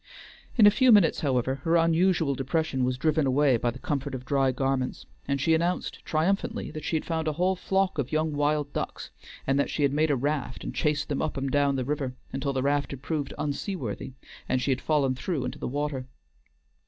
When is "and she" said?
5.27-5.53, 14.49-14.71